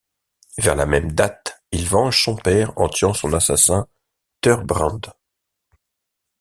Vers 0.57 0.73
la 0.73 0.87
même 0.87 1.11
date, 1.11 1.61
il 1.71 1.87
venge 1.87 2.23
son 2.23 2.35
père 2.35 2.75
en 2.75 2.89
tuant 2.89 3.13
son 3.13 3.33
assassin 3.33 3.87
Thurbrand. 4.41 5.01